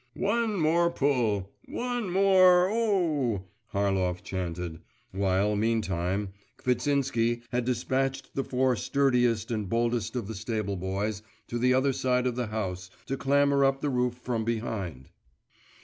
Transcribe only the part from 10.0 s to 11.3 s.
of the stable boys